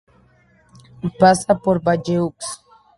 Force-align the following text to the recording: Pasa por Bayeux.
Pasa 1.19 1.53
por 1.63 1.77
Bayeux. 1.79 2.33